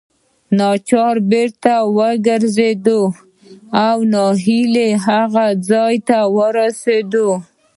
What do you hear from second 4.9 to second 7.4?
هغه ځای ته ورسېدو.